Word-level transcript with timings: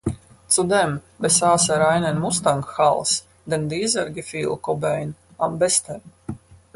Zudem 0.47 0.99
besaß 1.19 1.69
er 1.69 1.87
einen 1.87 2.19
Mustang-Hals, 2.19 3.27
denn 3.45 3.69
dieser 3.69 4.09
gefiel 4.09 4.57
Cobain 4.57 5.13
am 5.37 5.59
besten. 5.59 6.01